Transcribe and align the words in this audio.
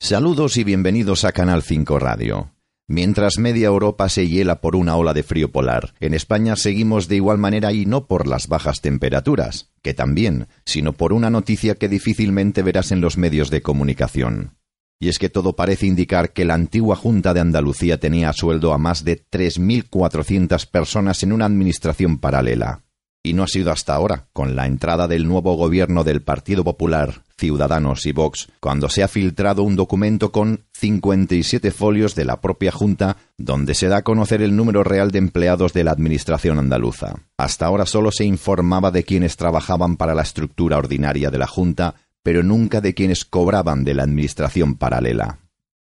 Saludos 0.00 0.56
y 0.56 0.62
bienvenidos 0.62 1.24
a 1.24 1.32
Canal 1.32 1.62
5 1.62 1.98
Radio. 1.98 2.52
Mientras 2.86 3.38
media 3.38 3.66
Europa 3.66 4.08
se 4.08 4.28
hiela 4.28 4.60
por 4.60 4.76
una 4.76 4.96
ola 4.96 5.12
de 5.12 5.24
frío 5.24 5.50
polar, 5.50 5.92
en 5.98 6.14
España 6.14 6.54
seguimos 6.54 7.08
de 7.08 7.16
igual 7.16 7.36
manera 7.36 7.72
y 7.72 7.84
no 7.84 8.06
por 8.06 8.28
las 8.28 8.46
bajas 8.46 8.80
temperaturas, 8.80 9.70
que 9.82 9.94
también, 9.94 10.46
sino 10.64 10.92
por 10.92 11.12
una 11.12 11.30
noticia 11.30 11.74
que 11.74 11.88
difícilmente 11.88 12.62
verás 12.62 12.92
en 12.92 13.00
los 13.00 13.18
medios 13.18 13.50
de 13.50 13.60
comunicación. 13.60 14.56
Y 15.00 15.08
es 15.08 15.18
que 15.18 15.28
todo 15.28 15.56
parece 15.56 15.86
indicar 15.86 16.32
que 16.32 16.44
la 16.44 16.54
antigua 16.54 16.94
Junta 16.94 17.34
de 17.34 17.40
Andalucía 17.40 17.98
tenía 17.98 18.30
a 18.30 18.34
sueldo 18.34 18.72
a 18.72 18.78
más 18.78 19.04
de 19.04 19.20
3.400 19.20 20.70
personas 20.70 21.24
en 21.24 21.32
una 21.32 21.44
administración 21.44 22.18
paralela. 22.18 22.84
Y 23.28 23.34
no 23.34 23.42
ha 23.42 23.46
sido 23.46 23.70
hasta 23.70 23.94
ahora, 23.94 24.24
con 24.32 24.56
la 24.56 24.64
entrada 24.64 25.06
del 25.06 25.28
nuevo 25.28 25.54
gobierno 25.54 26.02
del 26.02 26.22
Partido 26.22 26.64
Popular, 26.64 27.24
Ciudadanos 27.36 28.06
y 28.06 28.12
Vox, 28.12 28.48
cuando 28.58 28.88
se 28.88 29.02
ha 29.02 29.08
filtrado 29.08 29.64
un 29.64 29.76
documento 29.76 30.32
con 30.32 30.64
57 30.72 31.70
folios 31.70 32.14
de 32.14 32.24
la 32.24 32.40
propia 32.40 32.72
Junta, 32.72 33.18
donde 33.36 33.74
se 33.74 33.88
da 33.88 33.98
a 33.98 34.02
conocer 34.02 34.40
el 34.40 34.56
número 34.56 34.82
real 34.82 35.10
de 35.10 35.18
empleados 35.18 35.74
de 35.74 35.84
la 35.84 35.90
Administración 35.90 36.58
andaluza. 36.58 37.16
Hasta 37.36 37.66
ahora 37.66 37.84
solo 37.84 38.12
se 38.12 38.24
informaba 38.24 38.90
de 38.90 39.04
quienes 39.04 39.36
trabajaban 39.36 39.98
para 39.98 40.14
la 40.14 40.22
estructura 40.22 40.78
ordinaria 40.78 41.28
de 41.28 41.36
la 41.36 41.46
Junta, 41.46 41.96
pero 42.22 42.42
nunca 42.42 42.80
de 42.80 42.94
quienes 42.94 43.26
cobraban 43.26 43.84
de 43.84 43.92
la 43.92 44.04
Administración 44.04 44.76
paralela. 44.76 45.38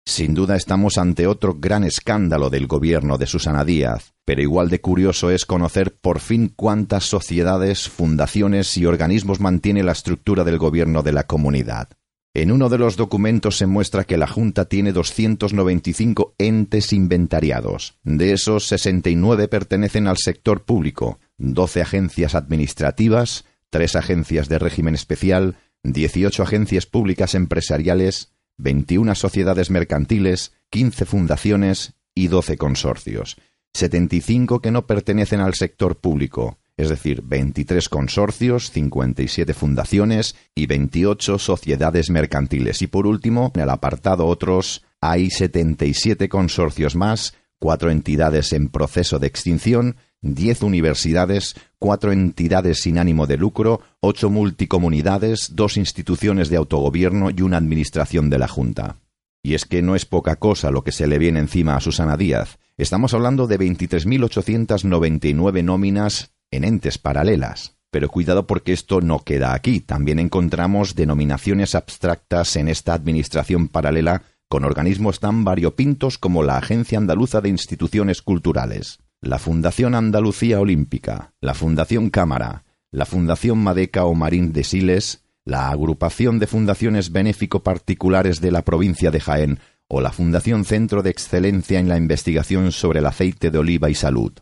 Sin 0.07 0.35
duda 0.35 0.55
estamos 0.55 0.99
ante 0.99 1.27
otro 1.27 1.55
gran 1.55 1.83
escándalo 1.83 2.51
del 2.51 2.67
gobierno 2.67 3.17
de 3.17 3.27
Susana 3.27 3.65
Díaz, 3.65 4.13
pero 4.27 4.43
igual 4.43 4.69
de 4.69 4.81
curioso 4.81 5.31
es 5.31 5.47
conocer 5.47 5.97
por 5.97 6.21
fin 6.21 6.53
cuántas 6.55 7.05
sociedades, 7.05 7.89
fundaciones 7.89 8.77
y 8.77 8.85
organismos 8.85 9.41
mantiene 9.41 9.83
la 9.83 9.93
estructura 9.93 10.45
del 10.45 10.59
gobierno 10.59 11.03
de 11.03 11.13
la 11.13 11.25
comunidad. 11.27 11.89
En 12.35 12.53
uno 12.53 12.69
de 12.69 12.79
los 12.79 12.97
documentos 12.97 13.57
se 13.57 13.67
muestra 13.67 14.05
que 14.05 14.19
la 14.19 14.27
Junta 14.27 14.67
tiene 14.67 14.93
295 14.93 16.35
entes 16.37 16.93
inventariados. 16.93 17.97
De 18.03 18.33
esos, 18.33 18.67
69 18.67 19.49
pertenecen 19.49 20.07
al 20.07 20.19
sector 20.19 20.65
público, 20.65 21.19
12 21.39 21.81
agencias 21.81 22.35
administrativas, 22.35 23.47
3 23.71 23.97
agencias 23.97 24.49
de 24.49 24.59
régimen 24.59 24.95
especial, 24.95 25.57
18 25.85 26.43
agencias 26.43 26.87
públicas 26.87 27.35
empresariales, 27.35 28.34
21 28.59 29.15
sociedades 29.15 29.71
mercantiles, 29.71 30.53
15 30.71 31.05
fundaciones 31.05 31.95
y 32.15 32.29
12 32.29 32.57
consorcios. 32.57 33.37
75 33.75 34.61
que 34.61 34.71
no 34.71 34.87
pertenecen 34.87 35.41
al 35.41 35.55
sector 35.55 35.97
público, 35.97 36.59
es 36.77 36.89
decir, 36.89 37.23
23 37.23 37.89
consorcios, 37.89 38.71
57 38.71 39.55
fundaciones 39.55 40.37
y 40.55 40.67
28 40.67 41.39
sociedades 41.39 42.11
mercantiles. 42.11 42.83
Y 42.83 42.87
por 42.87 43.07
último, 43.07 43.53
en 43.55 43.63
el 43.63 43.71
apartado 43.71 44.27
otros, 44.27 44.85
hay 45.01 45.31
77 45.31 46.29
consorcios 46.29 46.97
más, 46.97 47.35
cuatro 47.59 47.91
entidades 47.91 48.53
en 48.53 48.69
proceso 48.69 49.19
de 49.19 49.27
extinción, 49.27 49.97
10 50.25 50.62
universidades, 50.62 51.55
cuatro 51.79 52.11
entidades 52.11 52.80
sin 52.80 52.98
ánimo 52.98 53.27
de 53.27 53.36
lucro, 53.36 53.83
ocho 54.01 54.30
multicomunidades, 54.30 55.55
dos 55.55 55.77
instituciones 55.77 56.48
de 56.48 56.57
autogobierno 56.57 57.29
y 57.30 57.42
una 57.42 57.58
administración 57.58 58.30
de 58.30 58.39
la 58.39 58.48
Junta. 58.48 58.96
Y 59.42 59.52
es 59.52 59.67
que 59.67 59.83
no 59.83 59.95
es 59.95 60.07
poca 60.07 60.36
cosa 60.36 60.70
lo 60.70 60.83
que 60.83 60.92
se 60.92 61.07
le 61.07 61.18
viene 61.18 61.40
encima 61.40 61.77
a 61.77 61.80
Susana 61.80 62.17
Díaz. 62.17 62.58
Estamos 62.79 63.13
hablando 63.13 63.46
de 63.46 63.61
23.899 63.61 65.63
nóminas 65.63 66.33
en 66.51 66.64
entes 66.64 66.96
paralelas. 66.96 67.77
Pero 67.90 68.08
cuidado 68.08 68.46
porque 68.46 68.73
esto 68.73 69.02
no 69.02 69.18
queda 69.20 69.52
aquí. 69.55 69.80
También 69.80 70.18
encontramos 70.18 70.95
denominaciones 70.95 71.74
abstractas 71.74 72.57
en 72.57 72.68
esta 72.68 72.95
administración 72.95 73.68
paralela 73.68 74.23
con 74.48 74.64
organismos 74.64 75.20
tan 75.20 75.45
variopintos 75.45 76.17
como 76.17 76.42
la 76.42 76.57
Agencia 76.57 76.96
Andaluza 76.98 77.40
de 77.40 77.51
Instituciones 77.51 78.23
Culturales, 78.23 78.98
la 79.24 79.39
Fundación 79.39 79.95
Andalucía 79.95 80.61
Olímpica, 80.61 81.33
la 81.40 81.55
Fundación 81.55 82.11
Cámara, 82.11 82.64
la 82.90 83.07
Fundación 83.07 83.58
Madeca 83.58 84.05
o 84.05 84.14
Marín 84.14 84.52
de 84.52 84.64
Siles, 84.64 85.24
la 85.46 85.70
Agrupación 85.70 86.39
de 86.39 86.46
Fundaciones 86.46 87.11
Benéfico 87.11 87.63
Particulares 87.63 88.42
de 88.42 88.51
la 88.51 88.63
provincia 88.63 89.11
de 89.11 89.20
Jaén 89.20 89.61
o 89.89 90.02
la 90.02 90.13
Fundación 90.13 90.67
Centro 90.67 91.02
de 91.02 91.11
Excelencia 91.11 91.79
en 91.79 91.89
la 91.89 91.96
Investigación 91.96 92.70
sobre 92.70 92.98
el 92.98 93.07
Aceite 93.07 93.51
de 93.51 93.58
Oliva 93.58 93.89
y 93.89 93.95
Salud. 93.95 94.33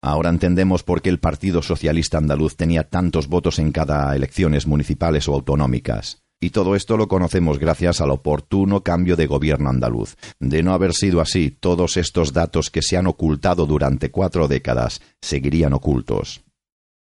Ahora 0.00 0.30
entendemos 0.30 0.84
por 0.84 1.02
qué 1.02 1.08
el 1.08 1.18
Partido 1.18 1.60
Socialista 1.60 2.18
Andaluz 2.18 2.56
tenía 2.56 2.84
tantos 2.84 3.26
votos 3.26 3.58
en 3.58 3.72
cada 3.72 4.14
elecciones 4.14 4.68
municipales 4.68 5.28
o 5.28 5.34
autonómicas. 5.34 6.22
Y 6.40 6.50
todo 6.50 6.76
esto 6.76 6.96
lo 6.96 7.08
conocemos 7.08 7.58
gracias 7.58 8.00
al 8.00 8.10
oportuno 8.10 8.82
cambio 8.82 9.16
de 9.16 9.26
gobierno 9.26 9.70
andaluz. 9.70 10.16
De 10.38 10.62
no 10.62 10.72
haber 10.72 10.94
sido 10.94 11.20
así, 11.20 11.50
todos 11.50 11.96
estos 11.96 12.32
datos 12.32 12.70
que 12.70 12.82
se 12.82 12.96
han 12.96 13.08
ocultado 13.08 13.66
durante 13.66 14.10
cuatro 14.10 14.46
décadas 14.46 15.00
seguirían 15.20 15.72
ocultos. 15.72 16.42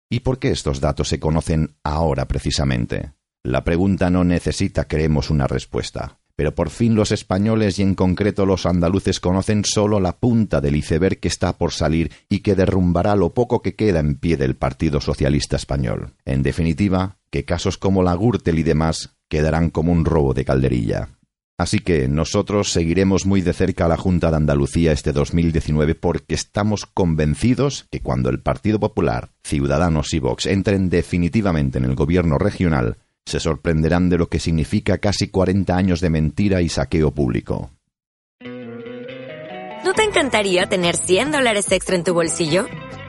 ¿Y 0.09 0.21
por 0.21 0.39
qué 0.39 0.51
estos 0.51 0.81
datos 0.81 1.09
se 1.09 1.21
conocen 1.21 1.77
ahora 1.83 2.27
precisamente? 2.27 3.13
La 3.43 3.63
pregunta 3.63 4.09
no 4.09 4.25
necesita, 4.25 4.89
creemos, 4.89 5.31
una 5.31 5.47
respuesta. 5.47 6.19
Pero 6.37 6.55
por 6.55 6.69
fin 6.69 6.95
los 6.95 7.13
españoles 7.13 7.79
y 7.79 7.83
en 7.83 7.95
concreto 7.95 8.45
los 8.45 8.67
andaluces 8.67 9.21
conocen 9.21 9.65
solo 9.65 10.01
la 10.01 10.13
punta 10.19 10.61
del 10.61 10.77
iceberg 10.77 11.19
que 11.19 11.29
está 11.29 11.57
por 11.57 11.73
salir 11.73 12.13
y 12.29 12.41
que 12.41 12.55
derrumbará 12.55 13.17
lo 13.17 13.35
poco 13.35 13.63
que 13.63 13.75
queda 13.75 14.01
en 14.01 14.17
pie 14.17 14.37
del 14.37 14.55
Partido 14.55 15.01
Socialista 15.01 15.57
Español. 15.57 16.13
En 16.27 16.43
definitiva, 16.43 17.17
que 17.31 17.45
casos 17.45 17.79
como 17.79 18.03
la 18.03 18.15
Gürtel 18.15 18.59
y 18.59 18.63
demás 18.63 19.16
quedarán 19.29 19.71
como 19.71 19.93
un 19.93 20.05
robo 20.05 20.35
de 20.35 20.45
calderilla. 20.45 21.09
Así 21.59 21.79
que 21.79 22.07
nosotros 22.07 22.71
seguiremos 22.71 23.25
muy 23.25 23.41
de 23.41 23.55
cerca 23.55 23.87
a 23.87 23.89
la 23.89 23.97
Junta 23.97 24.31
de 24.31 24.37
Andalucía 24.37 24.93
este 24.93 25.13
2019 25.13 25.95
porque 25.95 26.35
estamos 26.35 26.85
convencidos 26.85 27.87
que 27.91 28.01
cuando 28.01 28.29
el 28.29 28.41
Partido 28.41 28.79
Popular, 28.79 29.31
Ciudadanos 29.43 30.13
y 30.13 30.19
Vox 30.19 30.45
entren 30.45 30.91
definitivamente 30.91 31.79
en 31.79 31.87
el 31.87 31.95
gobierno 31.95 32.37
regional, 32.37 32.99
se 33.25 33.41
sorprenderán 33.41 34.11
de 34.11 34.19
lo 34.19 34.29
que 34.29 34.39
significa 34.39 34.99
casi 34.99 35.29
40 35.29 35.75
años 35.75 36.01
de 36.01 36.11
mentira 36.11 36.61
y 36.61 36.69
saqueo 36.69 37.11
público. 37.13 37.71
¿No 38.41 39.95
te 39.95 40.03
encantaría 40.03 40.67
tener 40.67 40.97
100 40.97 41.33
dólares 41.33 41.71
extra 41.73 41.97
en 41.97 42.05
tu 42.05 42.13
bolsillo? 42.13 42.67